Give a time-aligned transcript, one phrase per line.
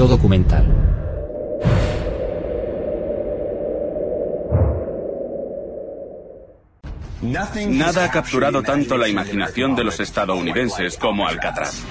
[0.00, 0.64] Yo documental.
[7.20, 11.82] Nada ha capturado tanto la imaginación de los estadounidenses como Alcatraz.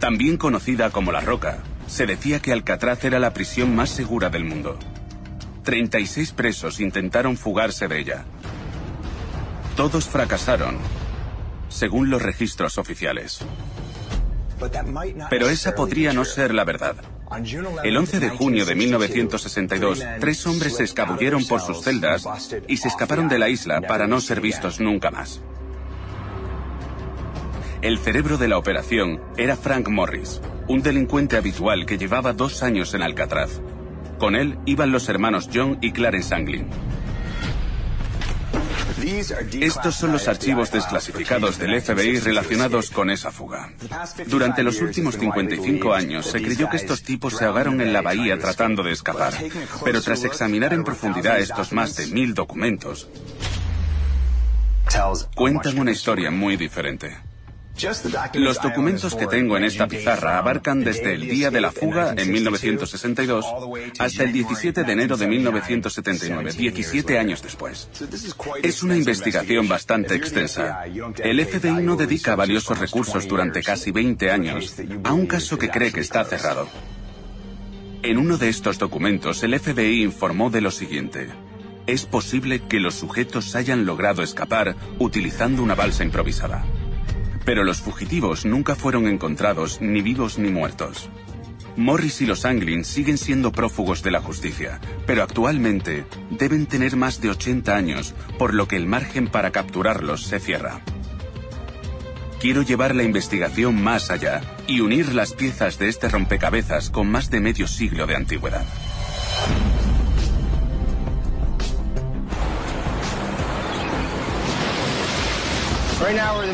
[0.00, 4.44] También conocida como La Roca, se decía que Alcatraz era la prisión más segura del
[4.44, 4.78] mundo.
[5.62, 8.24] 36 presos intentaron fugarse de ella.
[9.76, 10.76] Todos fracasaron,
[11.70, 13.46] según los registros oficiales.
[15.30, 16.96] Pero esa podría no ser la verdad.
[17.82, 22.24] El 11 de junio de 1962, tres hombres se escabulleron por sus celdas
[22.68, 25.40] y se escaparon de la isla para no ser vistos nunca más.
[27.80, 32.94] El cerebro de la operación era Frank Morris, un delincuente habitual que llevaba dos años
[32.94, 33.60] en Alcatraz.
[34.18, 36.68] Con él iban los hermanos John y Clarence Anglin.
[39.60, 43.72] Estos son los archivos desclasificados del FBI relacionados con esa fuga.
[44.26, 48.38] Durante los últimos 55 años se creyó que estos tipos se ahogaron en la bahía
[48.38, 49.34] tratando de escapar,
[49.84, 53.08] pero tras examinar en profundidad estos más de mil documentos,
[55.34, 57.31] cuentan una historia muy diferente.
[58.34, 62.30] Los documentos que tengo en esta pizarra abarcan desde el día de la fuga en
[62.30, 63.46] 1962
[63.98, 67.88] hasta el 17 de enero de 1979, 17 años después.
[68.62, 70.84] Es una investigación bastante extensa.
[71.22, 75.92] El FBI no dedica valiosos recursos durante casi 20 años a un caso que cree
[75.92, 76.68] que está cerrado.
[78.02, 81.28] En uno de estos documentos, el FBI informó de lo siguiente.
[81.86, 86.64] Es posible que los sujetos hayan logrado escapar utilizando una balsa improvisada.
[87.44, 91.08] Pero los fugitivos nunca fueron encontrados ni vivos ni muertos.
[91.76, 97.20] Morris y los Anglin siguen siendo prófugos de la justicia, pero actualmente deben tener más
[97.20, 100.80] de 80 años, por lo que el margen para capturarlos se cierra.
[102.40, 107.30] Quiero llevar la investigación más allá y unir las piezas de este rompecabezas con más
[107.30, 108.66] de medio siglo de antigüedad.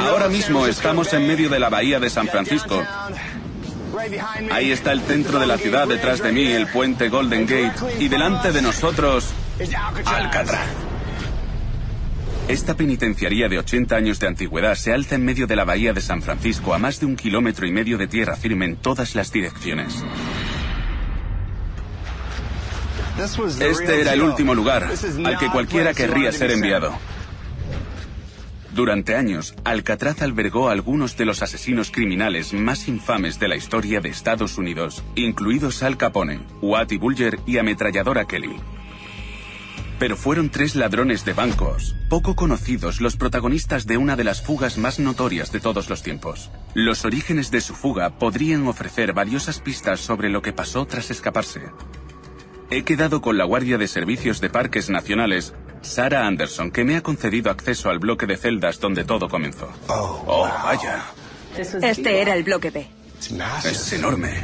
[0.01, 2.83] Ahora mismo estamos en medio de la bahía de San Francisco.
[4.51, 8.09] Ahí está el centro de la ciudad, detrás de mí el puente Golden Gate y
[8.09, 9.33] delante de nosotros
[10.05, 10.67] Alcatraz.
[12.49, 16.01] Esta penitenciaría de 80 años de antigüedad se alza en medio de la bahía de
[16.01, 19.33] San Francisco a más de un kilómetro y medio de tierra firme en todas las
[19.33, 20.03] direcciones.
[23.61, 24.89] Este era el último lugar
[25.25, 26.97] al que cualquiera querría ser enviado.
[28.79, 34.01] Durante años, Alcatraz albergó a algunos de los asesinos criminales más infames de la historia
[34.01, 38.55] de Estados Unidos, incluidos Al Capone, Watty Bulger y ametralladora Kelly.
[39.99, 44.79] Pero fueron tres ladrones de bancos, poco conocidos, los protagonistas de una de las fugas
[44.79, 46.53] más notorias de todos los tiempos.
[46.73, 51.63] Los orígenes de su fuga podrían ofrecer valiosas pistas sobre lo que pasó tras escaparse.
[52.71, 57.03] He quedado con la Guardia de Servicios de Parques Nacionales Sarah Anderson, que me ha
[57.03, 59.73] concedido acceso al bloque de celdas donde todo comenzó.
[59.89, 61.03] Oh, vaya.
[61.57, 62.87] Este era el bloque B.
[63.65, 64.35] Es enorme.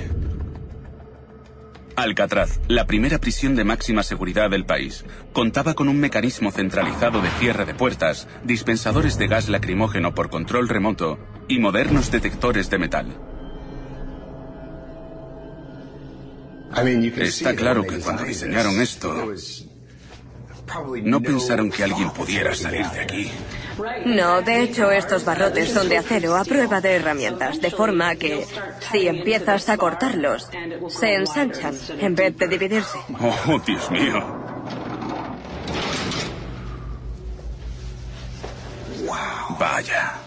[1.97, 7.31] Alcatraz, la primera prisión de máxima seguridad del país, contaba con un mecanismo centralizado de
[7.39, 13.34] cierre de puertas, dispensadores de gas lacrimógeno por control remoto y modernos detectores de metal.
[17.17, 19.33] Está claro que cuando diseñaron esto,
[21.03, 23.31] no pensaron que alguien pudiera salir de aquí.
[24.07, 28.47] No, de hecho estos barrotes son de acero a prueba de herramientas, de forma que
[28.93, 30.49] si empiezas a cortarlos,
[30.89, 32.99] se ensanchan en vez de dividirse.
[33.21, 34.45] Oh, Dios mío.
[39.59, 40.24] Vaya.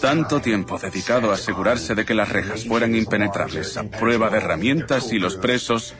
[0.00, 5.12] Tanto tiempo dedicado a asegurarse de que las rejas fueran impenetrables a prueba de herramientas
[5.12, 5.94] y los presos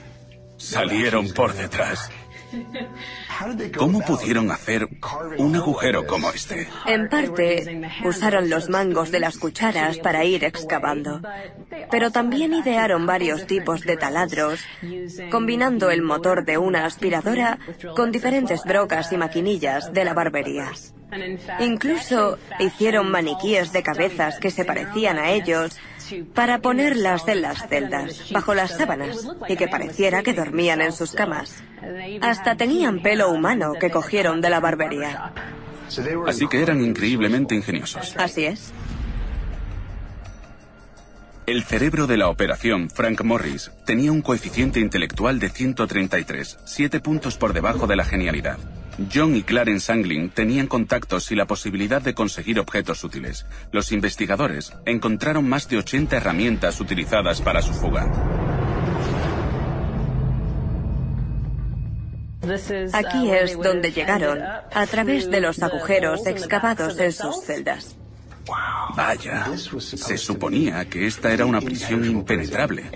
[0.56, 2.10] salieron por detrás.
[3.76, 4.88] ¿Cómo pudieron hacer
[5.38, 6.68] un agujero como este?
[6.86, 11.20] En parte, usaron los mangos de las cucharas para ir excavando.
[11.90, 14.60] Pero también idearon varios tipos de taladros,
[15.30, 17.58] combinando el motor de una aspiradora
[17.96, 20.70] con diferentes brocas y maquinillas de la barbería.
[21.60, 25.78] Incluso hicieron maniquíes de cabezas que se parecían a ellos
[26.34, 31.12] para ponerlas en las celdas, bajo las sábanas, y que pareciera que dormían en sus
[31.12, 31.62] camas.
[32.20, 35.32] Hasta tenían pelo humano que cogieron de la barbería.
[36.26, 38.14] Así que eran increíblemente ingeniosos.
[38.16, 38.72] Así es.
[41.46, 47.36] El cerebro de la operación, Frank Morris, tenía un coeficiente intelectual de 133, siete puntos
[47.36, 48.58] por debajo de la genialidad.
[49.12, 53.44] John y Clarence Anglin tenían contactos y la posibilidad de conseguir objetos útiles.
[53.72, 58.10] Los investigadores encontraron más de 80 herramientas utilizadas para su fuga.
[62.94, 67.98] Aquí es donde llegaron, a través de los agujeros excavados en sus celdas.
[68.94, 72.90] Vaya, se suponía que esta era una prisión impenetrable.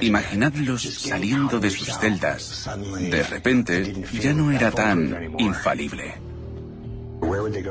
[0.00, 2.68] Imaginadlos saliendo de sus celdas.
[2.98, 6.14] De repente, ya no era tan infalible.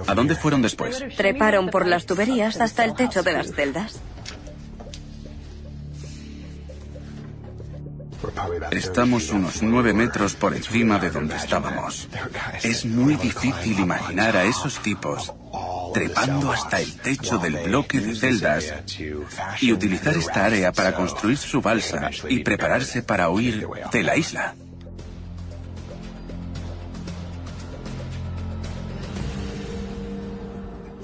[0.07, 1.03] ¿A dónde fueron después?
[1.15, 4.01] Treparon por las tuberías hasta el techo de las celdas.
[8.71, 12.07] Estamos unos nueve metros por encima de donde estábamos.
[12.63, 15.31] Es muy difícil imaginar a esos tipos
[15.93, 18.73] trepando hasta el techo del bloque de celdas
[19.61, 24.55] y utilizar esta área para construir su balsa y prepararse para huir de la isla.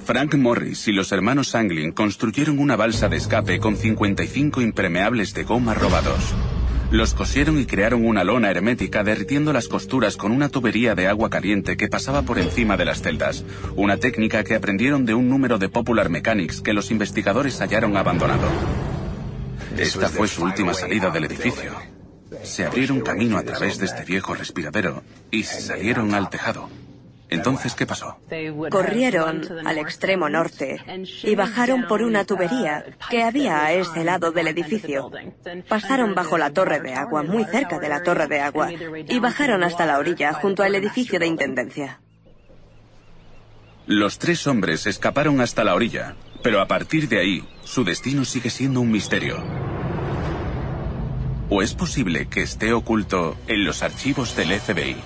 [0.06, 5.44] Frank Morris y los hermanos Anglin construyeron una balsa de escape con 55 impermeables de
[5.44, 6.34] goma robados.
[6.92, 11.30] Los cosieron y crearon una lona hermética derritiendo las costuras con una tubería de agua
[11.30, 13.46] caliente que pasaba por encima de las celdas,
[13.78, 18.46] una técnica que aprendieron de un número de Popular Mechanics que los investigadores hallaron abandonado.
[19.78, 21.72] Esta fue su última salida del edificio.
[22.44, 25.02] Se abrieron camino a través de este viejo respiradero
[25.32, 26.70] y salieron al tejado.
[27.32, 28.18] Entonces, ¿qué pasó?
[28.70, 30.84] Corrieron al extremo norte
[31.24, 35.10] y bajaron por una tubería que había a ese lado del edificio.
[35.70, 38.70] Pasaron bajo la torre de agua, muy cerca de la torre de agua,
[39.08, 42.02] y bajaron hasta la orilla, junto al edificio de intendencia.
[43.88, 48.50] Los tres hombres escaparon hasta la orilla, pero a partir de ahí, su destino sigue
[48.50, 49.42] siendo un misterio.
[51.50, 54.98] ¿O es posible que esté oculto en los archivos del FBI?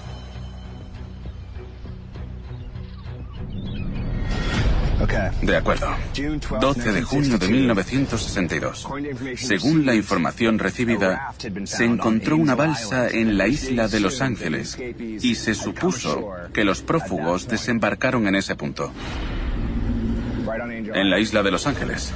[5.41, 5.87] De acuerdo.
[6.59, 8.87] 12 de junio de 1962.
[9.37, 11.33] Según la información recibida,
[11.65, 16.81] se encontró una balsa en la isla de Los Ángeles y se supuso que los
[16.81, 18.91] prófugos desembarcaron en ese punto.
[20.93, 22.13] En la isla de Los Ángeles.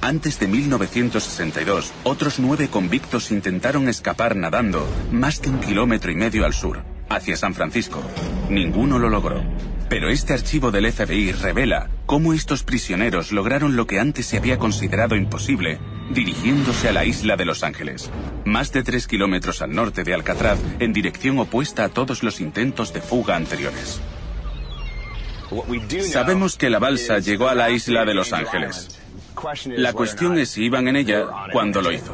[0.00, 6.44] Antes de 1962, otros nueve convictos intentaron escapar nadando más de un kilómetro y medio
[6.44, 8.02] al sur, hacia San Francisco.
[8.50, 9.42] Ninguno lo logró.
[9.94, 14.58] Pero este archivo del FBI revela cómo estos prisioneros lograron lo que antes se había
[14.58, 15.78] considerado imposible,
[16.10, 18.10] dirigiéndose a la isla de Los Ángeles,
[18.44, 22.92] más de tres kilómetros al norte de Alcatraz, en dirección opuesta a todos los intentos
[22.92, 24.00] de fuga anteriores.
[26.10, 29.00] Sabemos que la balsa llegó a la isla de Los Ángeles.
[29.66, 32.12] La cuestión es si iban en ella cuando lo hizo.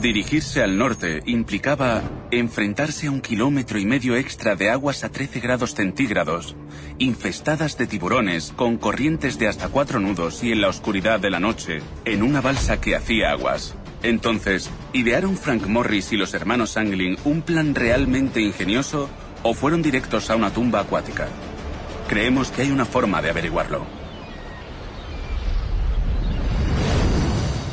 [0.00, 5.40] Dirigirse al norte implicaba enfrentarse a un kilómetro y medio extra de aguas a 13
[5.40, 6.56] grados centígrados,
[6.98, 11.40] infestadas de tiburones, con corrientes de hasta cuatro nudos y en la oscuridad de la
[11.40, 13.74] noche, en una balsa que hacía aguas.
[14.02, 19.08] Entonces, ¿idearon Frank Morris y los hermanos Anglin un plan realmente ingenioso
[19.42, 21.28] o fueron directos a una tumba acuática?
[22.08, 23.86] Creemos que hay una forma de averiguarlo.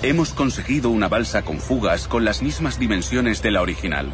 [0.03, 4.11] Hemos conseguido una balsa con fugas con las mismas dimensiones de la original.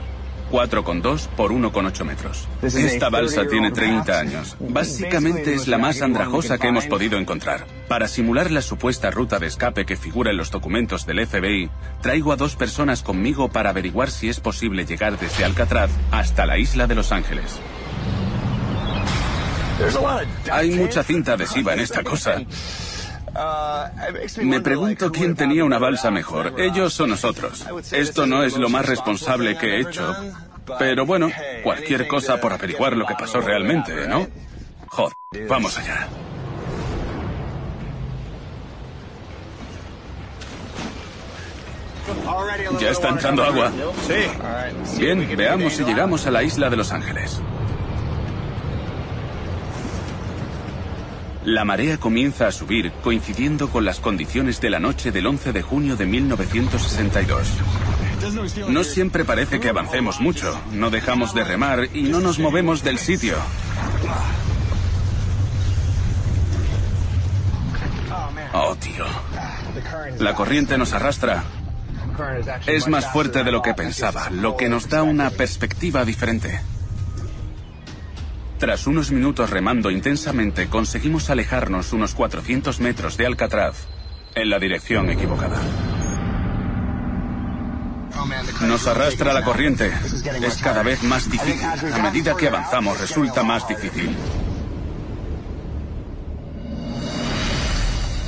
[0.52, 2.48] 4,2 por 1,8 metros.
[2.62, 4.58] Esta balsa tiene 30 años.
[4.60, 7.66] Básicamente es la más andrajosa que hemos podido encontrar.
[7.88, 11.70] Para simular la supuesta ruta de escape que figura en los documentos del FBI,
[12.02, 16.58] traigo a dos personas conmigo para averiguar si es posible llegar desde Alcatraz hasta la
[16.58, 17.60] isla de Los Ángeles.
[20.52, 22.42] Hay mucha cinta adhesiva en esta cosa.
[24.42, 27.66] Me pregunto quién tenía una balsa mejor, ellos o nosotros.
[27.92, 30.16] Esto no es lo más responsable que he hecho,
[30.80, 31.30] pero bueno,
[31.64, 34.28] cualquier cosa por averiguar lo que pasó realmente, ¿no?
[34.88, 35.16] Joder,
[35.48, 36.08] vamos allá.
[42.80, 43.72] Ya está entrando agua.
[44.08, 44.98] Sí.
[45.00, 47.42] Bien, veamos si llegamos a la isla de Los Ángeles.
[51.48, 55.62] La marea comienza a subir coincidiendo con las condiciones de la noche del 11 de
[55.62, 57.48] junio de 1962.
[58.68, 62.98] No siempre parece que avancemos mucho, no dejamos de remar y no nos movemos del
[62.98, 63.38] sitio.
[68.52, 69.06] Oh, tío.
[70.20, 71.46] La corriente nos arrastra.
[72.66, 76.60] Es más fuerte de lo que pensaba, lo que nos da una perspectiva diferente.
[78.60, 83.86] Tras unos minutos remando intensamente, conseguimos alejarnos unos 400 metros de Alcatraz
[84.34, 85.62] en la dirección equivocada.
[88.62, 89.92] Nos arrastra la corriente.
[90.42, 91.64] Es cada vez más difícil.
[91.94, 94.16] A medida que avanzamos resulta más difícil.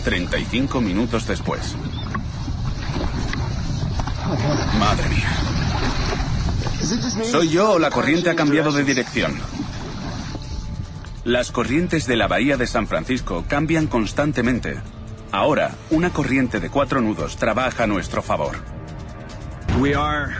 [0.04, 1.76] 35 minutos después.
[4.80, 5.30] Madre mía.
[7.24, 9.40] ¿Soy yo o la corriente ha cambiado de dirección?
[11.26, 14.78] Las corrientes de la bahía de San Francisco cambian constantemente.
[15.32, 18.56] Ahora, una corriente de cuatro nudos trabaja a nuestro favor.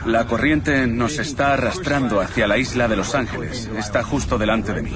[0.06, 3.70] La corriente nos está arrastrando hacia la isla de Los Ángeles.
[3.76, 4.92] Está justo delante de mí.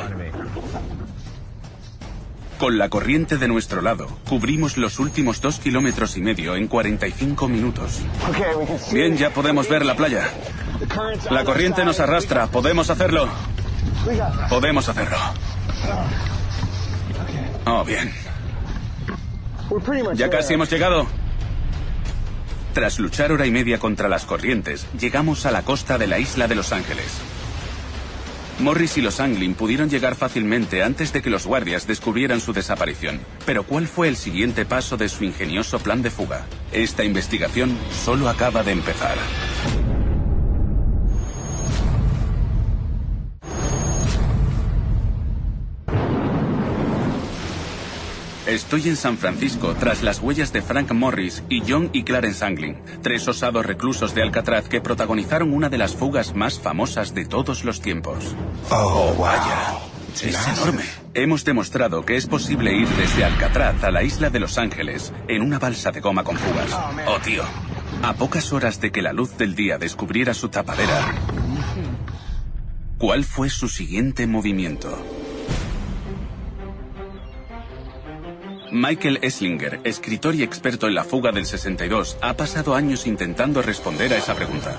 [2.59, 7.49] Con la corriente de nuestro lado, cubrimos los últimos dos kilómetros y medio en 45
[7.49, 8.01] minutos.
[8.93, 10.31] Bien, ya podemos ver la playa.
[11.31, 12.47] La corriente nos arrastra.
[12.47, 13.29] ¿Podemos hacerlo?
[14.49, 15.17] Podemos hacerlo.
[17.67, 18.13] Oh, bien.
[20.15, 21.07] Ya casi hemos llegado.
[22.75, 26.49] Tras luchar hora y media contra las corrientes, llegamos a la costa de la isla
[26.49, 27.07] de Los Ángeles.
[28.61, 33.21] Morris y los Anglin pudieron llegar fácilmente antes de que los guardias descubrieran su desaparición.
[33.47, 36.47] Pero ¿cuál fue el siguiente paso de su ingenioso plan de fuga?
[36.73, 39.17] Esta investigación solo acaba de empezar.
[48.55, 52.77] Estoy en San Francisco tras las huellas de Frank Morris y John y Clarence Anglin,
[53.03, 57.65] tres osados reclusos de Alcatraz que protagonizaron una de las fugas más famosas de todos
[57.65, 58.37] los tiempos.
[58.71, 59.81] Oh, vaya.
[60.15, 60.85] Es enorme.
[61.15, 65.43] Hemos demostrado que es posible ir desde Alcatraz a la isla de Los Ángeles en
[65.43, 66.71] una balsa de goma con fugas.
[67.09, 67.43] Oh, tío.
[68.05, 71.13] A pocas horas de que la luz del día descubriera su tapadera,
[72.99, 75.24] ¿cuál fue su siguiente movimiento?
[78.75, 84.13] Michael Esslinger, escritor y experto en la fuga del 62, ha pasado años intentando responder
[84.13, 84.75] a esa pregunta.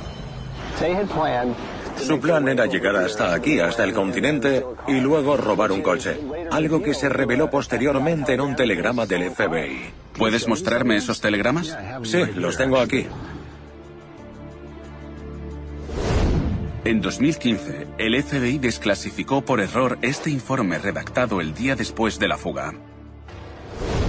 [2.06, 6.20] Su plan era llegar hasta aquí, hasta el continente, y luego robar un coche.
[6.52, 9.92] Algo que se reveló posteriormente en un telegrama del FBI.
[10.18, 11.78] ¿Puedes mostrarme esos telegramas?
[12.04, 13.08] Sí, los tengo aquí.
[16.84, 22.38] En 2015, el FBI desclasificó por error este informe redactado el día después de la
[22.38, 22.74] fuga.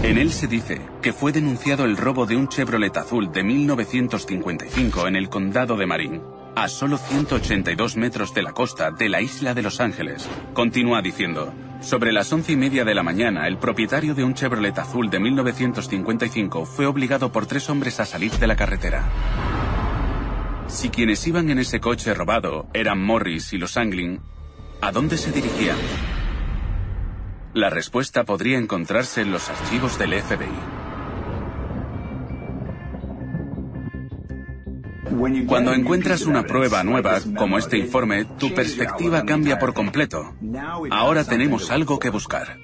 [0.03, 5.09] En él se dice que fue denunciado el robo de un Chevrolet azul de 1955
[5.09, 6.23] en el condado de Marin,
[6.55, 10.29] a solo 182 metros de la costa de la isla de Los Ángeles.
[10.55, 14.79] Continúa diciendo, sobre las once y media de la mañana, el propietario de un Chevrolet
[14.79, 19.09] azul de 1955 fue obligado por tres hombres a salir de la carretera.
[20.69, 24.21] Si quienes iban en ese coche robado eran Morris y los Anglin,
[24.81, 25.77] ¿a dónde se dirigían?
[27.57, 30.45] La respuesta podría encontrarse en los archivos del FBI.
[35.47, 40.35] Cuando encuentras una prueba nueva, como este informe, tu perspectiva cambia por completo.
[40.91, 42.59] Ahora tenemos algo que buscar.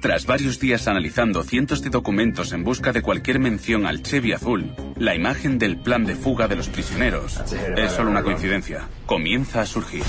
[0.00, 4.74] Tras varios días analizando cientos de documentos en busca de cualquier mención al Chevy azul,
[4.96, 7.42] la imagen del plan de fuga de los prisioneros
[7.76, 8.88] es solo una coincidencia.
[9.04, 10.04] Comienza a surgir.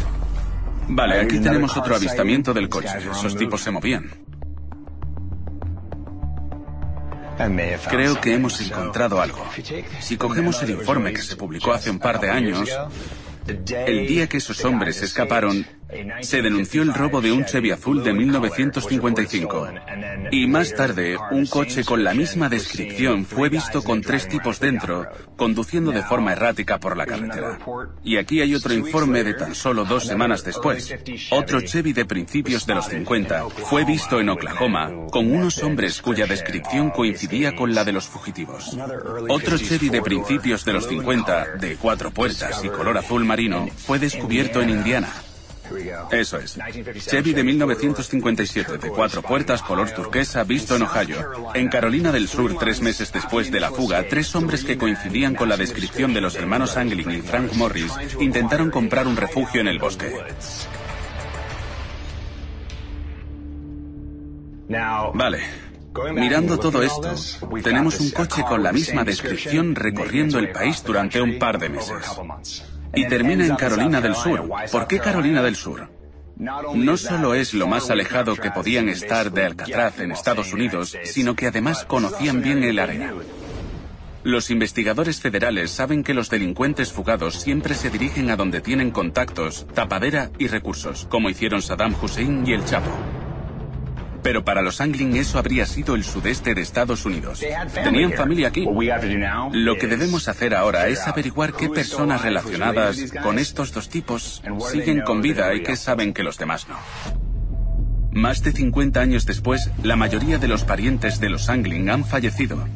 [0.88, 2.98] Vale, aquí tenemos otro avistamiento del coche.
[3.12, 4.10] Esos tipos se movían.
[7.90, 9.46] Creo que hemos encontrado algo.
[10.00, 12.70] Si cogemos el informe que se publicó hace un par de años,
[13.48, 15.66] el día que esos hombres escaparon,
[16.22, 19.70] se denunció el robo de un Chevy azul de 1955.
[20.32, 25.08] Y más tarde, un coche con la misma descripción fue visto con tres tipos dentro,
[25.36, 27.60] conduciendo de forma errática por la carretera.
[28.04, 30.94] Y aquí hay otro informe de tan solo dos semanas después.
[31.32, 36.26] Otro Chevy de principios de los 50 fue visto en Oklahoma con unos hombres cuya
[36.26, 38.78] descripción coincidía con la de los fugitivos.
[39.30, 44.00] Otro Chevy de principios de los 50, de cuatro puertas y color azul marino, fue
[44.00, 45.10] descubierto en Indiana.
[46.12, 46.58] Eso es.
[47.08, 51.54] Chevy de 1957, de cuatro puertas, color turquesa, visto en Ohio.
[51.54, 55.50] En Carolina del Sur, tres meses después de la fuga, tres hombres que coincidían con
[55.50, 59.80] la descripción de los hermanos Anglin y Frank Morris intentaron comprar un refugio en el
[59.80, 60.14] bosque.
[65.14, 65.40] Vale.
[66.14, 67.16] Mirando todo esto,
[67.64, 72.20] tenemos un coche con la misma descripción recorriendo el país durante un par de meses.
[72.96, 74.50] Y termina en Carolina del Sur.
[74.72, 75.90] ¿Por qué Carolina del Sur?
[76.38, 81.36] No solo es lo más alejado que podían estar de Alcatraz en Estados Unidos, sino
[81.36, 83.14] que además conocían bien el área.
[84.24, 89.68] Los investigadores federales saben que los delincuentes fugados siempre se dirigen a donde tienen contactos,
[89.74, 92.90] tapadera y recursos, como hicieron Saddam Hussein y el Chapo.
[94.26, 97.46] Pero para los Anglin eso habría sido el sudeste de Estados Unidos.
[97.76, 98.68] Tenían familia aquí.
[99.52, 104.42] Lo que debemos hacer ahora es averiguar qué personas relacionadas con estos dos tipos
[104.72, 106.76] siguen con vida y qué saben que los demás no.
[108.14, 112.68] Más de 50 años después, la mayoría de los parientes de los Anglin han fallecido.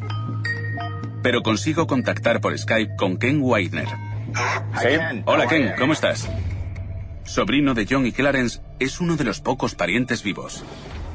[1.23, 3.87] Pero consigo contactar por Skype con Ken Weidner.
[5.25, 6.29] Hola Ken, ¿cómo estás?
[7.23, 10.63] Sobrino de John y Clarence, es uno de los pocos parientes vivos.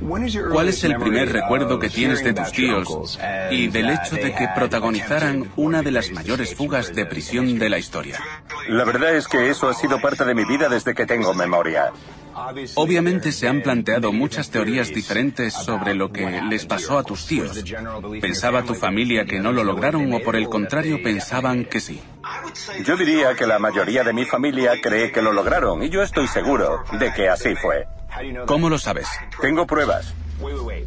[0.01, 3.19] ¿Cuál es el primer recuerdo que tienes de tus tíos
[3.51, 7.79] y del hecho de que protagonizaran una de las mayores fugas de prisión de la
[7.79, 8.21] historia?
[8.69, 11.93] La verdad es que eso ha sido parte de mi vida desde que tengo memoria.
[12.75, 17.63] Obviamente se han planteado muchas teorías diferentes sobre lo que les pasó a tus tíos.
[18.21, 22.01] ¿Pensaba tu familia que no lo lograron o por el contrario pensaban que sí?
[22.85, 26.27] Yo diría que la mayoría de mi familia cree que lo lograron y yo estoy
[26.27, 27.87] seguro de que así fue.
[28.47, 29.09] ¿Cómo lo sabes?
[29.41, 30.15] Tengo pruebas.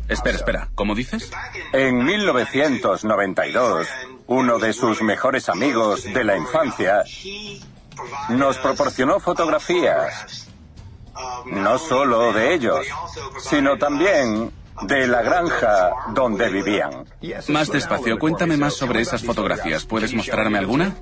[0.07, 1.31] Espera, espera, ¿cómo dices?
[1.73, 3.87] En 1992,
[4.27, 7.03] uno de sus mejores amigos de la infancia
[8.29, 10.49] nos proporcionó fotografías,
[11.45, 12.85] no solo de ellos,
[13.39, 14.51] sino también
[14.83, 17.05] de la granja donde vivían.
[17.47, 19.85] Más despacio, cuéntame más sobre esas fotografías.
[19.85, 20.93] ¿Puedes mostrarme alguna?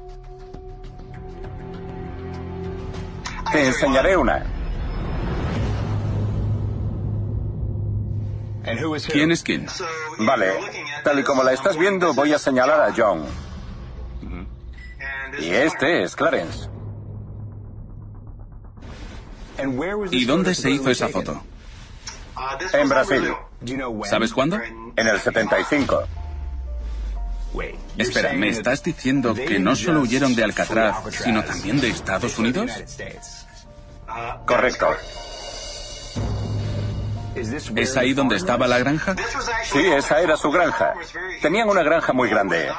[3.52, 4.55] Te enseñaré una.
[9.12, 9.68] ¿Quién es quién?
[10.20, 10.54] Vale,
[11.04, 13.26] tal y como la estás viendo, voy a señalar a John.
[15.40, 16.70] Y este es Clarence.
[20.12, 21.44] ¿Y dónde se hizo esa foto?
[22.74, 23.34] En Brasil.
[24.04, 24.60] ¿Sabes cuándo?
[24.96, 26.04] En el 75.
[27.98, 32.72] Espera, ¿me estás diciendo que no solo huyeron de Alcatraz, sino también de Estados Unidos?
[34.46, 34.88] Correcto.
[37.36, 39.16] ¿Es ahí donde estaba la granja?
[39.64, 40.94] Sí, esa era su granja.
[41.42, 42.70] Tenían una granja muy grande.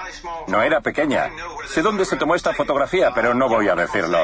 [0.49, 1.31] No era pequeña.
[1.69, 4.19] Sé dónde se tomó esta fotografía, pero no voy a decirlo.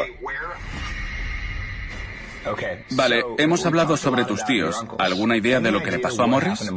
[2.90, 4.84] Vale, hemos hablado sobre tus tíos.
[4.98, 6.72] ¿Alguna idea de lo que le pasó a Morris?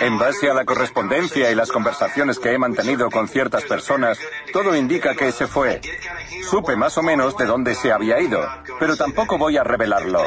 [0.00, 4.18] En base a la correspondencia y las conversaciones que he mantenido con ciertas personas,
[4.52, 5.80] todo indica que se fue.
[6.48, 8.46] Supe más o menos de dónde se había ido,
[8.78, 10.22] pero tampoco voy a revelarlo.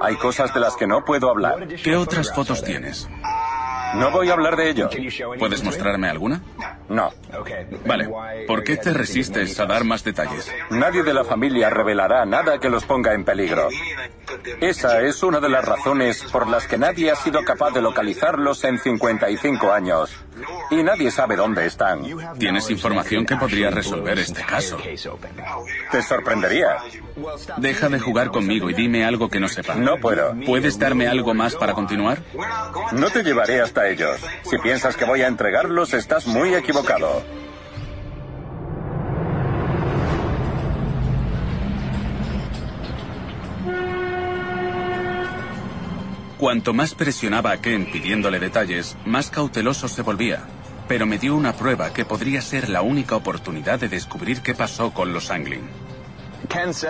[0.00, 1.66] Hay cosas de las que no puedo hablar.
[1.82, 3.08] ¿Qué otras fotos tienes?
[3.94, 4.90] No voy a hablar de ello.
[5.38, 6.42] ¿Puedes mostrarme alguna?
[6.88, 7.10] No.
[7.86, 8.08] Vale.
[8.46, 10.52] ¿Por qué te resistes a dar más detalles?
[10.70, 13.68] Nadie de la familia revelará nada que los ponga en peligro.
[14.60, 18.64] Esa es una de las razones por las que nadie ha sido capaz de localizarlos
[18.64, 20.10] en 55 años.
[20.70, 22.02] Y nadie sabe dónde están.
[22.38, 24.78] Tienes información que podría resolver este caso.
[25.90, 26.78] Te sorprendería.
[27.56, 29.74] Deja de jugar conmigo y dime algo que no sepa.
[29.74, 30.34] No puedo.
[30.44, 32.22] ¿Puedes darme algo más para continuar?
[32.92, 34.20] No te llevaré hasta ellos.
[34.42, 37.22] Si piensas que voy a entregarlos, estás muy equivocado.
[46.38, 50.42] Cuanto más presionaba a Ken pidiéndole detalles, más cauteloso se volvía.
[50.86, 54.92] Pero me dio una prueba que podría ser la única oportunidad de descubrir qué pasó
[54.92, 55.62] con los Anglin.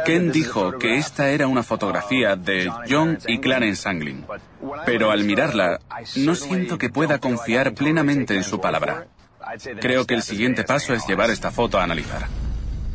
[0.04, 4.26] Ken dijo que esta era una fotografía de John y Clarence Anglin,
[4.84, 5.80] pero al mirarla
[6.16, 9.06] no siento que pueda confiar plenamente en su palabra.
[9.80, 12.26] Creo que el siguiente paso es llevar esta foto a analizar.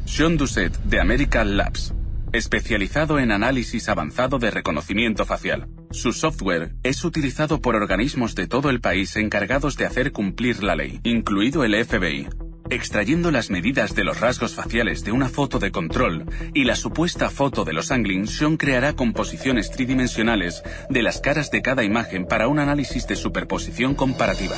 [0.05, 1.93] Sean Doucet, de American Labs,
[2.33, 5.67] especializado en análisis avanzado de reconocimiento facial.
[5.91, 10.75] Su software es utilizado por organismos de todo el país encargados de hacer cumplir la
[10.75, 12.27] ley, incluido el FBI.
[12.69, 17.29] Extrayendo las medidas de los rasgos faciales de una foto de control y la supuesta
[17.29, 22.47] foto de los Anglin, Sean creará composiciones tridimensionales de las caras de cada imagen para
[22.47, 24.55] un análisis de superposición comparativa.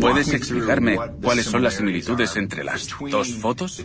[0.00, 3.84] ¿Puedes explicarme cuáles son las similitudes entre las dos fotos?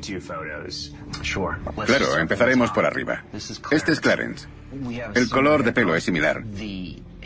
[1.85, 3.23] Claro, empezaremos por arriba.
[3.71, 4.47] Este es Clarence.
[5.15, 6.43] El color de pelo es similar.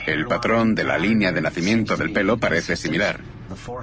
[0.05, 3.19] El patrón de la línea de nacimiento del pelo parece similar.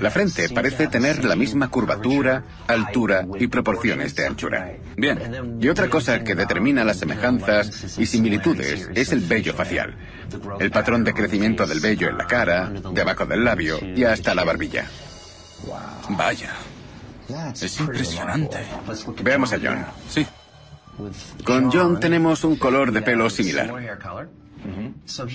[0.01, 4.73] La frente parece tener la misma curvatura, altura y proporciones de anchura.
[4.97, 9.95] Bien, y otra cosa que determina las semejanzas y similitudes es el vello facial.
[10.61, 14.45] El patrón de crecimiento del vello en la cara, debajo del labio y hasta la
[14.45, 14.87] barbilla.
[16.11, 16.53] Vaya.
[17.55, 18.59] Es impresionante.
[19.23, 19.85] Veamos a John.
[20.09, 20.27] Sí.
[21.45, 23.71] Con John tenemos un color de pelo similar.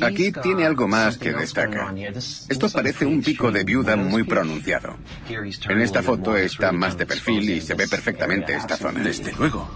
[0.02, 1.94] Aquí tiene algo más que destaca.
[2.50, 4.98] Esto parece un pico de viuda muy pronunciado.
[5.70, 9.02] En esta foto está más de perfil y se ve perfectamente esta zona.
[9.02, 9.70] Desde luego.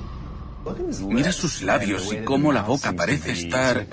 [1.07, 3.87] Mira sus labios y cómo la boca parece estar...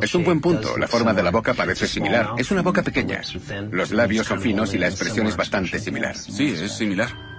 [0.00, 0.76] Es un buen punto.
[0.76, 2.30] La forma de la boca parece similar.
[2.38, 3.22] Es una boca pequeña.
[3.70, 6.16] Los labios son finos y la expresión es bastante similar.
[6.16, 7.31] Sí, es similar.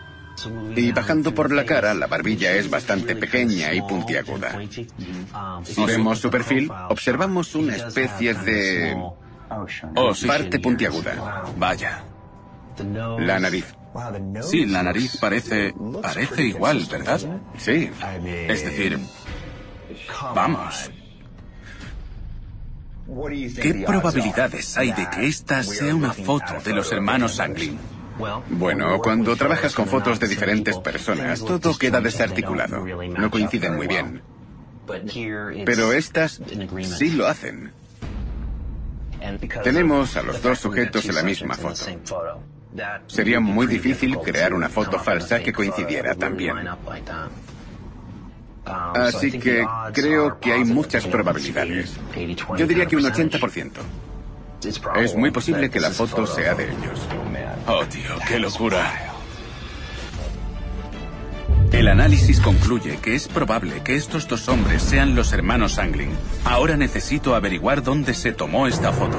[0.76, 4.60] Y bajando por la cara, la barbilla es bastante pequeña y puntiaguda.
[5.64, 8.96] Si vemos su perfil, observamos una especie de
[9.96, 10.26] Oh, sí.
[10.26, 11.44] parte puntiaguda.
[11.58, 12.04] Vaya.
[13.20, 13.66] La nariz.
[14.42, 15.74] Sí, la nariz parece...
[16.02, 17.22] parece igual, ¿verdad?
[17.58, 17.92] Sí.
[18.26, 19.00] Es decir...
[20.34, 20.90] Vamos.
[23.62, 27.78] ¿Qué probabilidades hay de que esta sea una foto de los hermanos Anglin?
[28.50, 32.86] Bueno, cuando trabajas con fotos de diferentes personas, todo queda desarticulado.
[32.86, 34.22] No coinciden muy bien.
[35.66, 36.42] Pero estas
[36.98, 37.72] sí lo hacen.
[39.64, 41.86] Tenemos a los dos sujetos en la misma foto.
[43.08, 46.56] Sería muy difícil crear una foto falsa que coincidiera también.
[48.66, 51.98] Así que creo que hay muchas probabilidades.
[52.58, 53.72] Yo diría que un 80%.
[54.66, 57.00] Es muy posible que la foto sea de ellos.
[57.68, 59.10] Oh, tío, qué locura.
[61.72, 66.12] El análisis concluye que es probable que estos dos hombres sean los hermanos Anglin.
[66.46, 69.18] Ahora necesito averiguar dónde se tomó esta foto.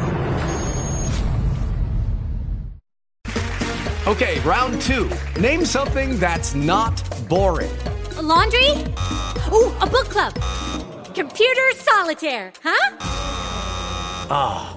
[4.07, 5.09] Okay, round two.
[5.41, 6.93] Name something that's not
[7.29, 7.71] boring.
[8.19, 8.71] A laundry?
[9.51, 10.33] Ooh, a book club.
[11.15, 12.97] Computer solitaire, huh?
[14.31, 14.77] Ah,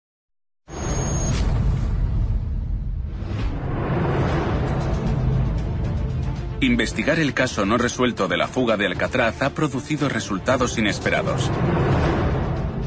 [6.61, 11.49] Investigar el caso no resuelto de la fuga de Alcatraz ha producido resultados inesperados.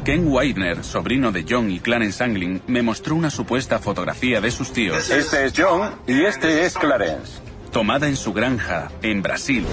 [0.05, 4.71] Ken Widener, sobrino de John y Clarence Anglin, me mostró una supuesta fotografía de sus
[4.71, 5.09] tíos.
[5.09, 7.41] Este es John y este es Clarence.
[7.73, 9.65] Tomada en su granja, en Brasil,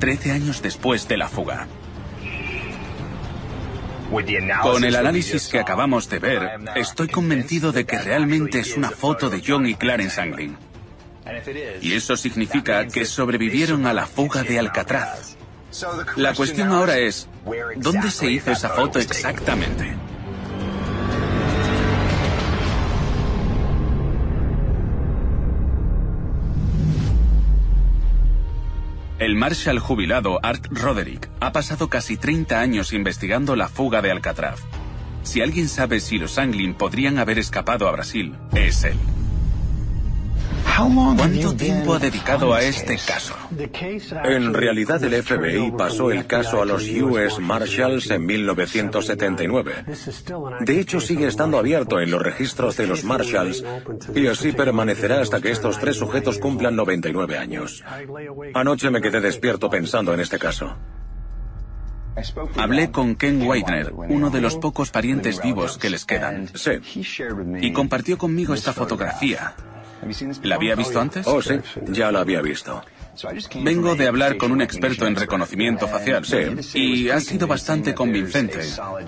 [0.00, 1.68] 13 años después de la fuga.
[4.62, 9.30] Con el análisis que acabamos de ver, estoy convencido de que realmente es una foto
[9.30, 10.56] de John y Clarence Anglin.
[11.80, 15.36] Y eso significa que sobrevivieron a la fuga de Alcatraz.
[16.16, 17.28] La cuestión ahora es,
[17.76, 19.94] ¿dónde se hizo esa foto exactamente?
[29.18, 34.60] El Marshal jubilado Art Roderick ha pasado casi 30 años investigando la fuga de Alcatraz.
[35.22, 38.96] Si alguien sabe si los Anglin podrían haber escapado a Brasil, es él.
[40.76, 43.34] ¿Cuánto tiempo ha dedicado a este caso?
[44.24, 49.84] En realidad el FBI pasó el caso a los US Marshals en 1979.
[50.60, 53.64] De hecho sigue estando abierto en los registros de los Marshals
[54.14, 57.82] y así permanecerá hasta que estos tres sujetos cumplan 99 años.
[58.52, 60.76] Anoche me quedé despierto pensando en este caso.
[62.56, 66.48] Hablé con Ken Widener, uno de los pocos parientes vivos que les quedan.
[66.54, 66.72] Sí.
[67.60, 69.54] Y compartió conmigo esta fotografía.
[70.42, 71.26] ¿La había visto antes?
[71.26, 72.82] Oh, sí, ya la había visto.
[73.62, 76.24] Vengo de hablar con un experto en reconocimiento facial.
[76.74, 78.60] Y ha sido bastante convincente.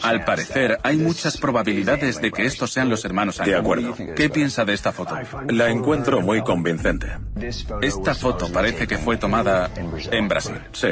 [0.02, 3.94] Al parecer, hay muchas probabilidades de que estos sean los hermanos De acuerdo.
[4.16, 5.16] ¿Qué piensa de esta foto?
[5.48, 7.08] La encuentro muy convincente.
[7.82, 9.70] Esta foto parece que fue tomada
[10.10, 10.56] en Brasil.
[10.72, 10.88] Sí.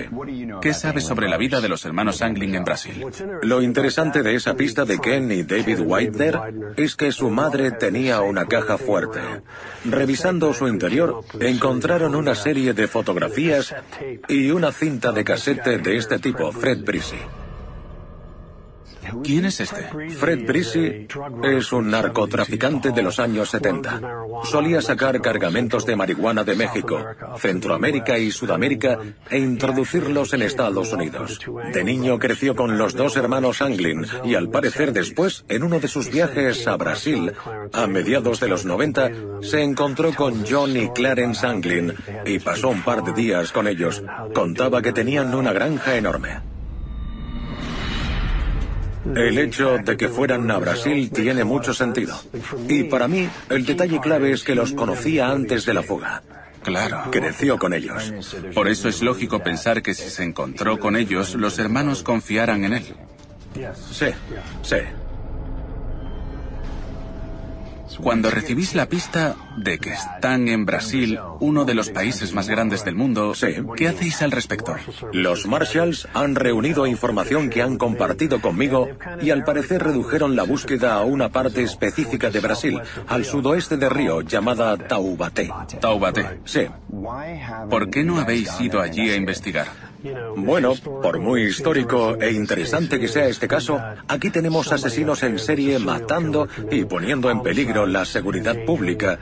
[0.61, 3.05] ¿Qué sabe sobre la vida de los hermanos Angling en Brasil?
[3.42, 6.40] Lo interesante de esa pista de Ken y David Whitener
[6.76, 9.20] es que su madre tenía una caja fuerte.
[9.85, 13.73] Revisando su interior, encontraron una serie de fotografías
[14.29, 17.46] y una cinta de casete de este tipo, Fred Brissi.
[19.23, 19.88] ¿Quién es este?
[20.11, 21.07] Fred Brissi
[21.42, 24.01] es un narcotraficante de los años 70.
[24.45, 27.05] Solía sacar cargamentos de marihuana de México,
[27.38, 28.99] Centroamérica y Sudamérica
[29.31, 31.40] e introducirlos en Estados Unidos.
[31.73, 35.88] De niño creció con los dos hermanos Anglin y al parecer después, en uno de
[35.88, 37.33] sus viajes a Brasil,
[37.73, 39.11] a mediados de los 90,
[39.42, 44.03] se encontró con John y Clarence Anglin y pasó un par de días con ellos.
[44.35, 46.56] Contaba que tenían una granja enorme.
[49.14, 52.19] El hecho de que fueran a Brasil tiene mucho sentido.
[52.69, 56.23] Y para mí, el detalle clave es que los conocía antes de la fuga.
[56.62, 57.05] Claro.
[57.12, 58.12] Creció con ellos.
[58.55, 62.73] Por eso es lógico pensar que si se encontró con ellos, los hermanos confiaran en
[62.73, 62.95] él.
[63.92, 64.07] Sí,
[64.62, 64.77] sí.
[68.03, 72.85] Cuando recibís la pista de que están en Brasil, uno de los países más grandes
[72.85, 73.33] del mundo,
[73.77, 74.75] ¿qué hacéis al respecto?
[75.13, 78.89] Los Marshalls han reunido información que han compartido conmigo
[79.23, 83.89] y al parecer redujeron la búsqueda a una parte específica de Brasil, al sudoeste de
[83.89, 85.51] Río, llamada Taubaté.
[85.81, 86.41] Taubaté.
[86.45, 86.67] Sí.
[87.71, 89.86] ¿Por qué no habéis ido allí a investigar?
[90.37, 95.79] Bueno, por muy histórico e interesante que sea este caso, aquí tenemos asesinos en serie
[95.79, 99.19] matando y poniendo en peligro la seguridad pública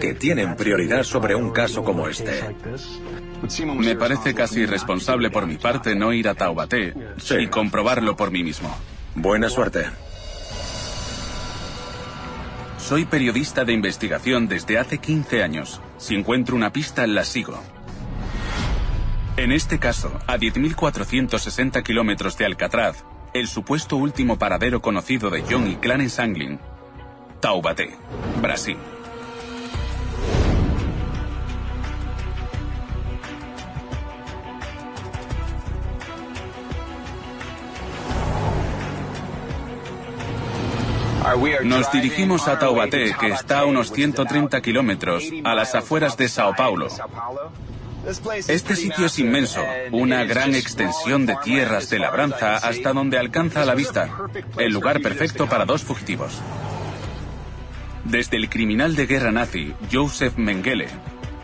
[0.00, 2.40] que tienen prioridad sobre un caso como este.
[3.78, 6.94] Me parece casi irresponsable por mi parte no ir a Taubaté
[7.38, 8.74] y comprobarlo por mí mismo.
[9.14, 9.86] Buena suerte.
[12.78, 15.80] Soy periodista de investigación desde hace 15 años.
[15.98, 17.62] Si encuentro una pista, la sigo.
[19.36, 25.70] En este caso, a 10.460 kilómetros de Alcatraz, el supuesto último paradero conocido de John
[25.70, 26.60] y Clarence Anglin,
[27.40, 27.96] Taubaté,
[28.42, 28.76] Brasil.
[41.64, 46.54] Nos dirigimos a Taubaté, que está a unos 130 kilómetros a las afueras de Sao
[46.54, 46.88] Paulo.
[48.48, 49.62] Este sitio es inmenso,
[49.92, 54.10] una gran extensión de tierras de labranza hasta donde alcanza la vista,
[54.58, 56.40] el lugar perfecto para dos fugitivos.
[58.04, 60.88] Desde el criminal de guerra nazi, Joseph Mengele,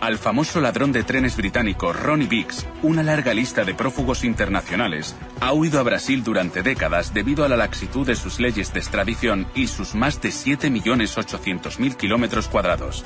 [0.01, 5.53] al famoso ladrón de trenes británico Ronnie Biggs, una larga lista de prófugos internacionales, ha
[5.53, 9.69] huido a Brasil durante décadas debido a la laxitud de sus leyes de extradición y
[9.69, 13.05] sus más de 7.800.000 kilómetros cuadrados.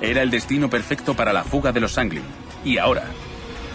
[0.00, 2.49] Era el destino perfecto para la fuga de los Anglin.
[2.64, 3.04] Y ahora,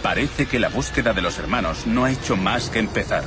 [0.02, 3.24] parece que la búsqueda de los hermanos no ha hecho más que empezar.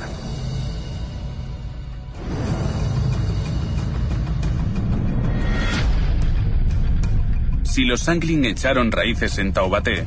[7.64, 10.04] Si los Anglin echaron raíces en Taubaté,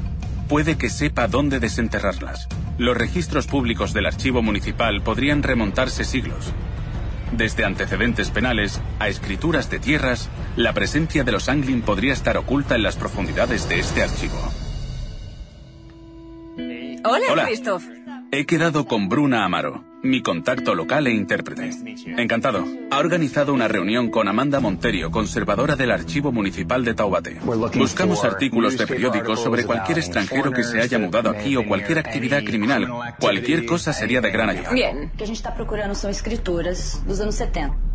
[0.49, 2.47] puede que sepa dónde desenterrarlas.
[2.77, 6.51] Los registros públicos del archivo municipal podrían remontarse siglos.
[7.31, 12.75] Desde antecedentes penales a escrituras de tierras, la presencia de los Anglin podría estar oculta
[12.75, 14.62] en las profundidades de este archivo.
[17.05, 17.45] Hola, Hola.
[17.45, 17.83] Christoph.
[18.31, 21.69] He quedado con Bruna Amaro, mi contacto local e intérprete.
[22.17, 22.65] Encantado.
[22.89, 27.39] Ha organizado una reunión con Amanda Monterio, conservadora del Archivo Municipal de Taubaté.
[27.75, 32.43] Buscamos artículos de periódicos sobre cualquier extranjero que se haya mudado aquí o cualquier actividad
[32.43, 32.87] criminal.
[33.19, 34.71] Cualquier cosa sería de gran ayuda.
[34.71, 35.11] Bien.
[35.17, 37.92] Que a gente está procurando são escrituras dos anos 70.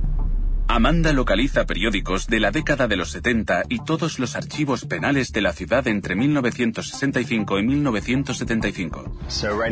[0.70, 5.40] Amanda localiza periódicos de la década de los 70 y todos los archivos penales de
[5.40, 9.16] la ciudad entre 1965 y 1975.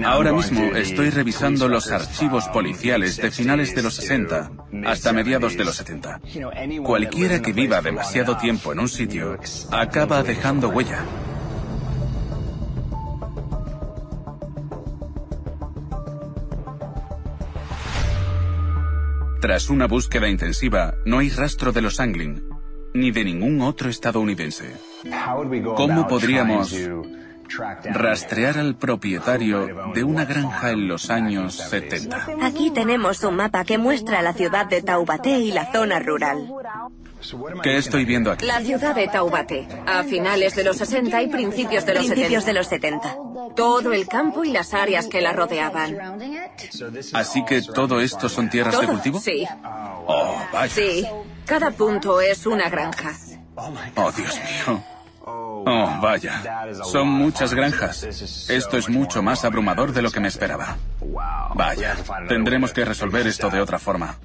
[0.06, 4.50] Ahora mismo estoy revisando los archivos policiales de finales de los 60
[4.86, 6.20] hasta mediados de los 70.
[6.82, 9.38] Cualquiera que viva demasiado tiempo en un sitio
[9.70, 11.04] acaba dejando huella.
[19.46, 22.42] Tras una búsqueda intensiva, no hay rastro de los Anglin,
[22.94, 24.74] ni de ningún otro estadounidense.
[25.76, 26.74] ¿Cómo podríamos
[27.84, 32.26] rastrear al propietario de una granja en los años 70?
[32.42, 36.48] Aquí tenemos un mapa que muestra la ciudad de Taubaté y la zona rural.
[37.62, 38.46] ¿Qué estoy viendo aquí?
[38.46, 42.46] La ciudad de Taubate, a finales de los 60 y principios de los Principios 70.
[42.46, 43.16] de los 70.
[43.56, 45.96] Todo el campo y las áreas que la rodeaban.
[47.14, 49.20] Así que todo esto son tierras de cultivo.
[49.20, 49.46] Sí,
[50.08, 50.72] Oh, vaya.
[50.72, 51.06] sí.
[51.46, 53.12] Cada punto es una granja.
[53.56, 54.34] Oh, Dios
[54.68, 54.84] mío.
[55.24, 56.42] Oh, vaya.
[56.84, 58.04] Son muchas granjas.
[58.48, 60.76] Esto es mucho más abrumador de lo que me esperaba.
[61.54, 61.96] Vaya.
[62.28, 64.16] Tendremos que resolver esto de otra forma.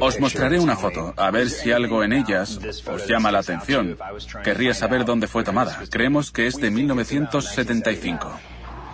[0.00, 3.96] Os mostraré una foto, a ver si algo en ellas os llama la atención.
[4.42, 5.78] Querría saber dónde fue tomada.
[5.90, 8.32] Creemos que es de 1975.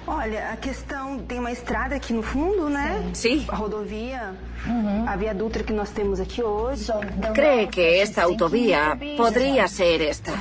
[0.07, 3.03] Olha, a questão tem uma estrada aqui no fundo, né?
[3.15, 3.47] Sim.
[3.49, 4.35] A rodovia,
[5.07, 6.93] a Via Dutra que nós temos aqui hoje.
[7.35, 10.33] Cree que esta autovía podría ser esta.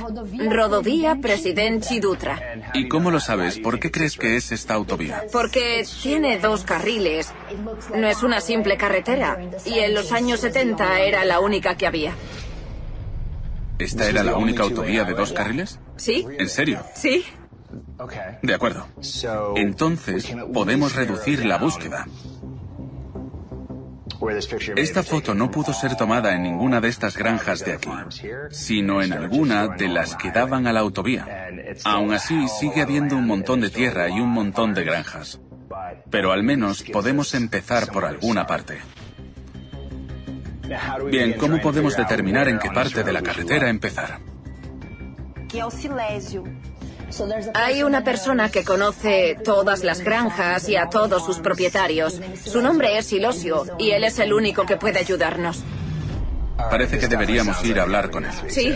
[0.50, 2.38] Rodovía Presidente Dutra.
[2.74, 3.58] ¿Y cómo lo sabes?
[3.58, 5.24] ¿Por qué crees que es esta autovía?
[5.32, 7.32] Porque tiene dos carriles.
[7.94, 9.38] No es una simple carretera.
[9.64, 12.12] Y en los años 70 era la única que había.
[13.78, 15.80] ¿Esta era la única autovía de dos carriles?
[15.96, 16.26] ¿Sí?
[16.38, 16.80] ¿En serio?
[16.94, 17.24] Sí.
[18.42, 18.86] De acuerdo.
[19.56, 22.06] Entonces, podemos reducir la búsqueda.
[24.76, 27.90] Esta foto no pudo ser tomada en ninguna de estas granjas de aquí,
[28.50, 31.48] sino en alguna de las que daban a la autovía.
[31.84, 35.40] Aún así, sigue habiendo un montón de tierra y un montón de granjas.
[36.10, 38.78] Pero al menos podemos empezar por alguna parte.
[41.10, 44.20] Bien, ¿cómo podemos determinar en qué parte de la carretera empezar?
[45.48, 45.62] Que.
[47.54, 52.20] Hay una persona que conoce todas las granjas y a todos sus propietarios.
[52.44, 55.62] Su nombre es Silosio y él es el único que puede ayudarnos.
[56.56, 58.32] Parece que deberíamos ir a hablar con él.
[58.48, 58.74] Sí.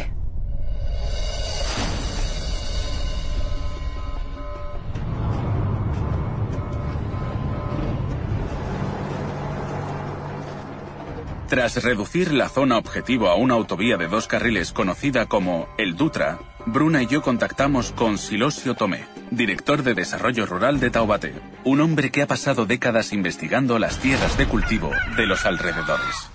[11.48, 16.38] Tras reducir la zona objetivo a una autovía de dos carriles conocida como el Dutra,
[16.72, 21.32] Bruna y yo contactamos con Silosio Tomé, director de Desarrollo Rural de Taubate,
[21.64, 26.30] un hombre que ha pasado décadas investigando las tierras de cultivo de los alrededores.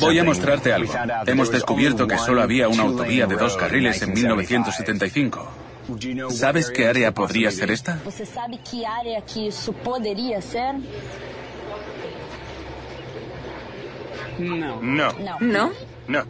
[0.00, 0.92] Voy a mostrarte algo.
[1.26, 5.50] Hemos descubierto que solo había una autovía de dos carriles en 1975.
[6.30, 7.98] ¿Sabes qué área podría ser esta?
[14.38, 14.80] No.
[15.40, 15.70] ¿No?
[16.08, 16.24] No.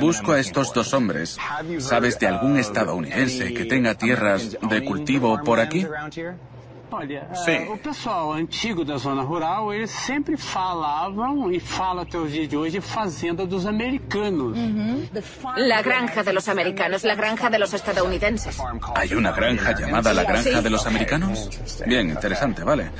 [0.00, 1.38] Busco a estos dos hombres.
[1.78, 5.86] ¿Sabes de algún estadounidense que tenga tierras de cultivo por aquí?
[6.94, 7.50] Olha, Sim.
[7.50, 12.48] eh, o pessoal antigo da zona rural, eles sempre falavam e fala até os dias
[12.48, 14.56] de hoje fazenda dos americanos.
[15.56, 18.58] La granja de los americanos, la granja de los estadounidenses.
[18.94, 21.50] ¿Hay una granja llamada la granja de los americanos?
[21.84, 22.90] Bien, interesante, vale.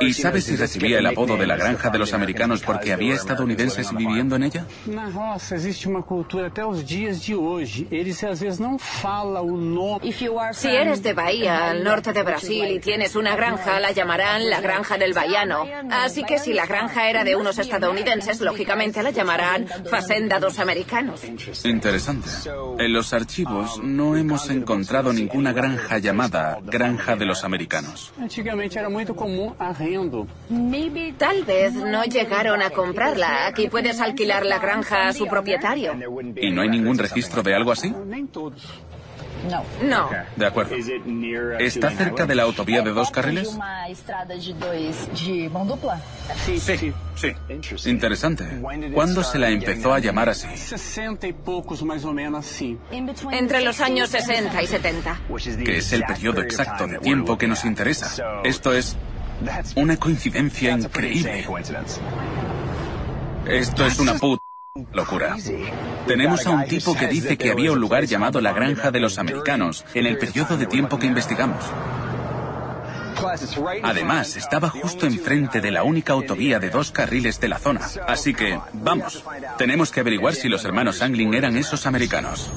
[0.00, 3.92] ¿Y sabes si recibía el apodo de la granja de los americanos porque había estadounidenses
[3.94, 4.66] viviendo en ella?
[4.86, 7.86] Na roça existe uma cultura até os dias de hoje.
[7.90, 10.10] Eles às vezes não falam o nome.
[10.52, 14.60] Si eres de Bahía, al norte de Brasil, y tienes una granja, la llamarán la
[14.60, 15.66] granja del Bahiano.
[15.90, 21.22] Así que si la granja era de unos estadounidenses, lógicamente la llamarán Facenda dos Americanos.
[21.64, 22.28] Interesante.
[22.78, 28.12] En los archivos no hemos encontrado ninguna granja llamada Granja de los Americanos.
[28.20, 30.26] Antigamente era muito comum arrendo.
[31.18, 33.46] Tal vez no llegaron a comprarla.
[33.46, 35.94] Aquí puedes alquilar la granja a su propietario.
[36.36, 37.92] ¿Y no hay ningún registro de algo así?
[39.48, 39.64] Todos.
[39.82, 40.10] No.
[40.36, 40.74] De acuerdo.
[41.58, 43.56] ¿Está cerca de la autovía de dos carriles?
[46.44, 47.90] Sí, sí.
[47.90, 48.60] Interesante.
[48.92, 50.46] ¿Cuándo se la empezó a llamar así?
[50.56, 52.78] 60 poucos, mais ou menos assim.
[52.90, 55.20] Entre los años 60 y 70.
[55.64, 58.40] Que es el periodo exacto de tiempo que nos interesa.
[58.44, 58.96] Esto es
[59.76, 61.46] una coincidencia increíble.
[63.46, 64.45] Esto es una puta
[64.92, 65.36] locura.
[66.06, 69.18] Tenemos a un tipo que dice que había un lugar llamado la Granja de los
[69.18, 71.64] Americanos en el periodo de tiempo que investigamos.
[73.82, 77.80] Además, estaba justo enfrente de la única autovía de dos carriles de la zona.
[78.06, 79.24] Así que, vamos,
[79.58, 82.50] tenemos que averiguar si los hermanos Angling eran esos americanos.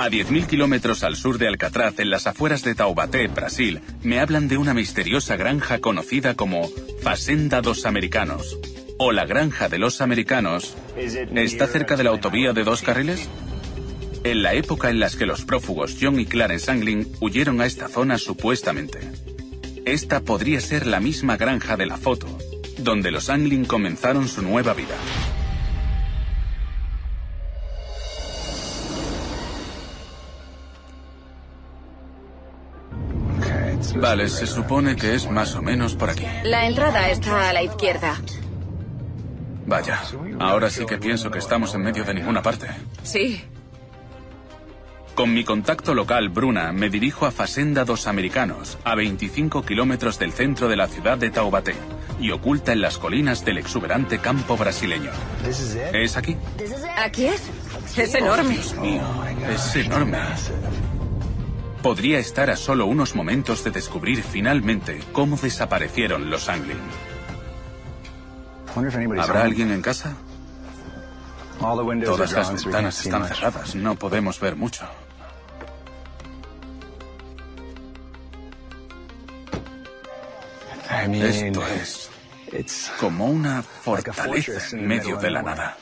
[0.00, 4.46] A 10.000 kilómetros al sur de Alcatraz, en las afueras de Taubaté, Brasil, me hablan
[4.46, 6.70] de una misteriosa granja conocida como
[7.02, 8.60] Facenda dos Americanos.
[8.96, 10.76] O la Granja de los Americanos.
[10.96, 13.28] ¿Está cerca de la autovía de dos carriles?
[14.22, 17.88] En la época en las que los prófugos John y Clarence Angling huyeron a esta
[17.88, 19.00] zona supuestamente.
[19.84, 22.28] Esta podría ser la misma granja de la foto,
[22.78, 24.94] donde los Angling comenzaron su nueva vida.
[34.00, 36.24] Vale, se supone que es más o menos por aquí.
[36.44, 38.14] La entrada está a la izquierda.
[39.66, 40.00] Vaya,
[40.38, 42.68] ahora sí que pienso que estamos en medio de ninguna parte.
[43.02, 43.44] Sí.
[45.14, 50.32] Con mi contacto local, Bruna, me dirijo a Fasenda dos Americanos, a 25 kilómetros del
[50.32, 51.74] centro de la ciudad de Taubaté,
[52.20, 55.10] y oculta en las colinas del exuberante campo brasileño.
[55.92, 56.36] ¿Es aquí?
[56.96, 57.42] ¿Aquí es?
[57.96, 58.54] Es enorme.
[58.54, 59.02] Dios mío,
[59.52, 60.18] es enorme.
[61.82, 66.78] Podría estar a solo unos momentos de descubrir finalmente cómo desaparecieron los Anglin.
[69.18, 70.16] ¿Habrá alguien en casa?
[71.58, 74.88] Todas las ventanas están cerradas, no podemos ver mucho.
[80.90, 81.62] Esto
[82.52, 85.76] es como una fortaleza en medio de la nada.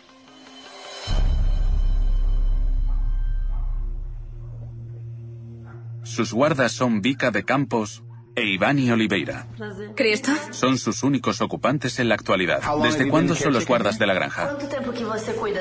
[6.17, 8.03] Sus guardas son Vika de Campos
[8.35, 9.47] e Ivani Oliveira.
[9.95, 10.51] ¿Christoph?
[10.51, 12.63] Son sus únicos ocupantes en la actualidad.
[12.83, 14.47] ¿Desde cuándo son los guardas de la granja?
[14.47, 15.61] Quanto tempo que você cuida?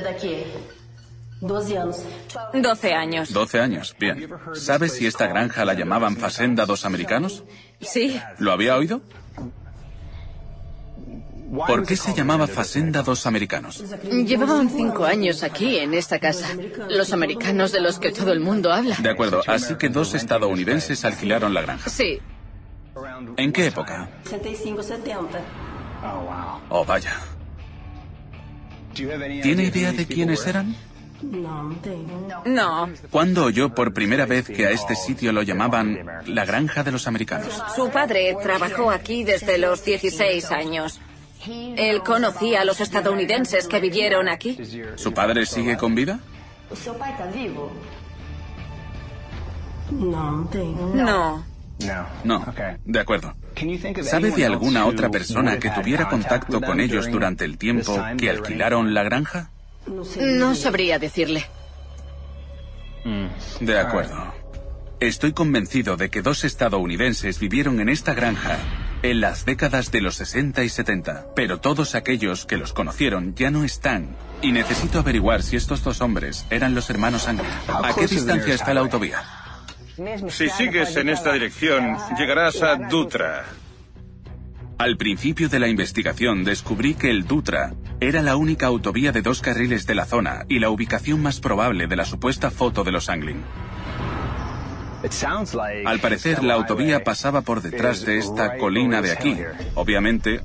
[1.41, 2.05] 12 anos.
[2.53, 3.33] 12 años.
[3.33, 4.29] 12 años, bien.
[4.53, 7.43] ¿Sabes si esta granja la llamaban Fasenda dos Americanos?
[7.81, 8.17] Sí.
[8.39, 9.01] ¿Lo había oído?
[11.67, 13.83] ¿Por qué se llamaba Fasenda dos Americanos?
[14.03, 16.49] Llevaban cinco años aquí, en esta casa.
[16.89, 18.95] Los americanos de los que todo el mundo habla.
[18.95, 21.89] De acuerdo, así que dos estadounidenses alquilaron la granja.
[21.89, 22.19] Sí.
[23.37, 24.09] ¿En qué época?
[24.23, 25.39] 65, 70.
[26.69, 27.13] Oh, vaya.
[28.93, 30.75] ¿Tiene idea de quiénes eran?
[32.45, 32.89] No.
[33.09, 37.07] ¿Cuándo oyó por primera vez que a este sitio lo llamaban la granja de los
[37.07, 37.61] americanos?
[37.75, 41.01] Su padre trabajó aquí desde los 16 años.
[41.47, 44.57] Él conocía a los estadounidenses que vivieron aquí.
[44.95, 46.19] ¿Su padre sigue con vida?
[49.91, 51.45] No.
[52.23, 52.45] No.
[52.85, 53.35] De acuerdo.
[54.03, 58.93] ¿Sabe de alguna otra persona que tuviera contacto con ellos durante el tiempo que alquilaron
[58.93, 59.51] la granja?
[59.87, 61.45] No sabría decirle.
[63.59, 64.33] De acuerdo.
[64.99, 68.57] Estoy convencido de que dos estadounidenses vivieron en esta granja
[69.11, 73.51] en las décadas de los 60 y 70, pero todos aquellos que los conocieron ya
[73.51, 74.15] no están.
[74.41, 77.47] Y necesito averiguar si estos dos hombres eran los hermanos Angry.
[77.67, 79.21] ¿A qué distancia está la autovía?
[80.29, 83.45] Si sigues en esta dirección, llegarás a Dutra.
[84.77, 89.39] Al principio de la investigación descubrí que el Dutra era la única autovía de dos
[89.41, 93.09] carriles de la zona y la ubicación más probable de la supuesta foto de los
[93.09, 93.43] Anglin.
[95.85, 99.37] Al parecer, la autovía pasaba por detrás de esta colina de aquí.
[99.75, 100.41] Obviamente,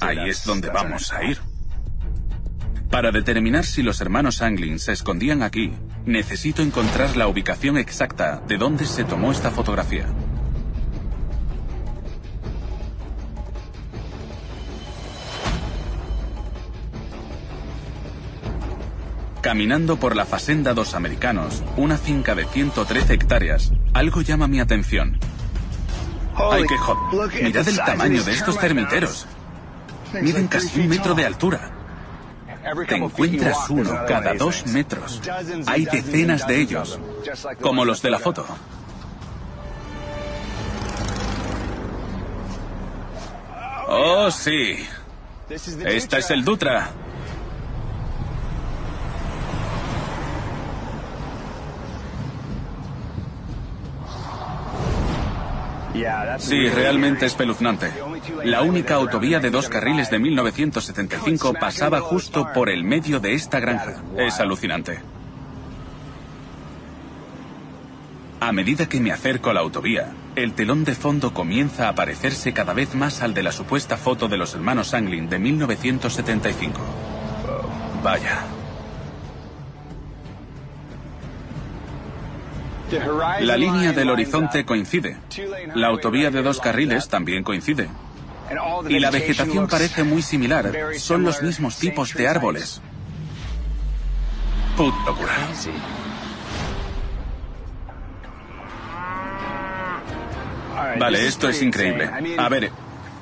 [0.00, 1.38] ahí es donde vamos a ir.
[2.90, 5.72] Para determinar si los hermanos Anglin se escondían aquí,
[6.04, 10.06] necesito encontrar la ubicación exacta de donde se tomó esta fotografía.
[19.46, 25.20] Caminando por la Fasenda dos Americanos, una finca de 113 hectáreas, algo llama mi atención.
[26.34, 27.44] ¡Ay, qué joder!
[27.44, 29.24] Mirad el tamaño de estos termiteros.
[30.20, 31.70] Miden casi un metro de altura.
[32.88, 35.22] Te encuentras uno cada dos metros.
[35.68, 36.98] Hay decenas de ellos,
[37.60, 38.44] como los de la foto.
[43.86, 44.84] Oh, sí.
[45.48, 46.90] Esta es el Dutra.
[56.38, 57.90] Sí, realmente espeluznante.
[58.44, 63.60] La única autovía de dos carriles de 1975 pasaba justo por el medio de esta
[63.60, 64.02] granja.
[64.16, 65.00] Es alucinante.
[68.38, 72.52] A medida que me acerco a la autovía, el telón de fondo comienza a parecerse
[72.52, 76.80] cada vez más al de la supuesta foto de los hermanos Anglin de 1975.
[78.02, 78.55] Vaya.
[83.40, 85.16] La línea del horizonte coincide.
[85.74, 87.88] La autovía de dos carriles también coincide.
[88.88, 90.72] Y la vegetación parece muy similar.
[90.98, 92.80] Son los mismos tipos de árboles.
[94.76, 95.32] Put locura.
[100.98, 102.10] Vale, esto es increíble.
[102.38, 102.70] A ver,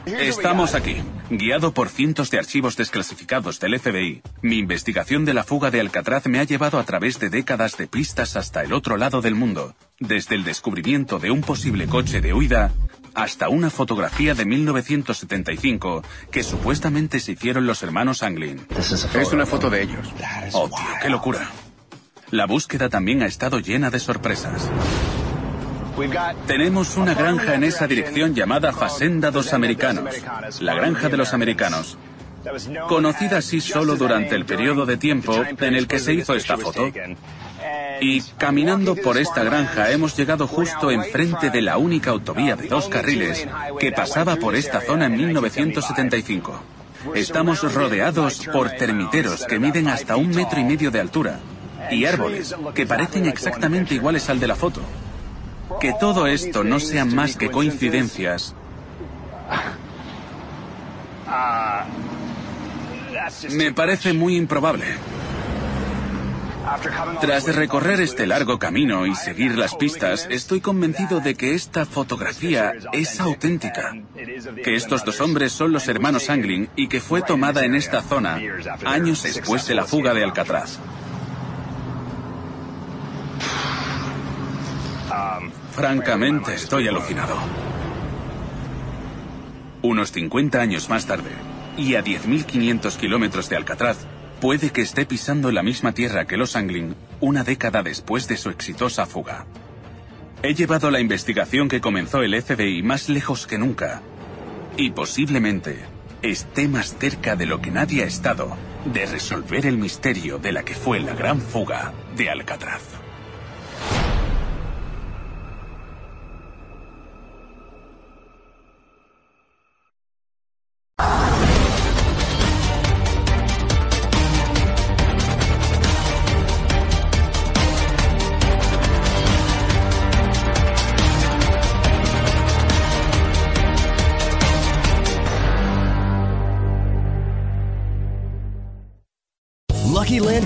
[0.06, 4.22] estamos aquí, guiado por cientos de archivos desclasificados del FBI.
[4.42, 7.86] Mi investigación de la fuga de Alcatraz me ha llevado a través de décadas de
[7.86, 12.34] pistas hasta el otro lado del mundo, desde el descubrimiento de un posible coche de
[12.34, 12.72] huida
[13.14, 18.66] hasta una fotografía de 1975 que supuestamente se hicieron los hermanos Anglin.
[18.76, 20.12] Es una foto de ellos.
[20.52, 21.50] Oh, tío, qué locura.
[22.30, 24.68] La búsqueda también ha estado llena de sorpresas.
[26.46, 30.04] Tenemos una granja en esa dirección llamada Facenda dos Americanos,
[30.60, 31.96] la granja de los americanos,
[32.88, 36.90] conocida así solo durante el periodo de tiempo en el que se hizo esta foto.
[38.00, 42.88] Y caminando por esta granja hemos llegado justo enfrente de la única autovía de dos
[42.88, 43.46] carriles
[43.78, 46.60] que pasaba por esta zona en 1975.
[47.14, 51.38] Estamos rodeados por termiteros que miden hasta un metro y medio de altura
[51.90, 54.80] y árboles que parecen exactamente iguales al de la foto.
[55.80, 58.54] Que todo esto no sean más que coincidencias
[63.50, 64.84] me parece muy improbable.
[67.20, 72.72] Tras recorrer este largo camino y seguir las pistas, estoy convencido de que esta fotografía
[72.92, 73.94] es auténtica.
[74.62, 78.40] Que estos dos hombres son los hermanos Anglin y que fue tomada en esta zona
[78.86, 80.78] años después de la fuga de Alcatraz.
[85.74, 87.34] Francamente, estoy alucinado.
[89.82, 91.32] Unos 50 años más tarde,
[91.76, 94.06] y a 10.500 kilómetros de Alcatraz,
[94.40, 98.50] puede que esté pisando la misma tierra que los Anglin una década después de su
[98.50, 99.46] exitosa fuga.
[100.44, 104.00] He llevado la investigación que comenzó el FBI más lejos que nunca.
[104.76, 105.80] Y posiblemente
[106.22, 110.62] esté más cerca de lo que nadie ha estado de resolver el misterio de la
[110.62, 113.03] que fue la gran fuga de Alcatraz.